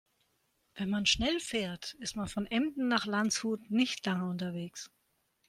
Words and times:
Wenn 0.73 0.89
man 0.89 1.05
schnell 1.05 1.39
fährt, 1.39 1.93
ist 1.99 2.15
man 2.15 2.27
von 2.27 2.47
Emden 2.47 2.87
nach 2.87 3.05
Landshut 3.05 3.69
nicht 3.69 4.03
lange 4.03 4.27
unterwegs 4.27 4.89